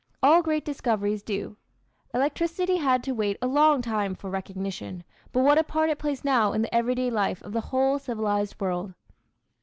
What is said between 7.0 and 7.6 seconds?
life of